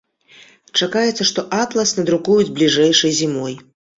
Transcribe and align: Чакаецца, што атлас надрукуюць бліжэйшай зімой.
Чакаецца, 0.79 1.27
што 1.31 1.43
атлас 1.59 1.93
надрукуюць 1.99 2.49
бліжэйшай 2.57 3.15
зімой. 3.21 3.53